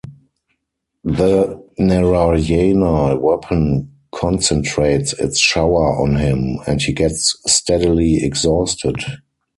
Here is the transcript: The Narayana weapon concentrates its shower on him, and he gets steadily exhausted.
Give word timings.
The 1.03 1.61
Narayana 1.77 3.19
weapon 3.19 3.91
concentrates 4.11 5.13
its 5.19 5.37
shower 5.39 6.01
on 6.01 6.15
him, 6.15 6.57
and 6.65 6.81
he 6.81 6.91
gets 6.91 7.37
steadily 7.45 8.23
exhausted. 8.23 8.95